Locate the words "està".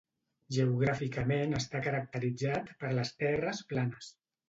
1.59-1.83